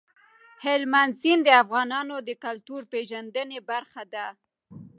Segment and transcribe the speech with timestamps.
[0.65, 4.25] هلمند سیند د افغانانو د کلتوري پیژندنې برخه ده.